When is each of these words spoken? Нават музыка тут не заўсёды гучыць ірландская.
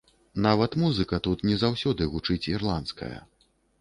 Нават 0.45 0.77
музыка 0.83 1.19
тут 1.27 1.43
не 1.49 1.55
заўсёды 1.65 2.07
гучыць 2.15 2.49
ірландская. 2.55 3.15